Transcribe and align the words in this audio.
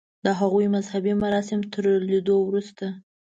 د 0.25 0.27
هغوی 0.39 0.65
مذهبي 0.75 1.13
مراسم 1.23 1.59
تر 1.73 1.83
لیدو 2.09 2.35
وروسته. 2.43 2.85